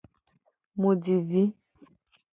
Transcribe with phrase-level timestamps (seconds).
[0.79, 1.41] Mu ji vi.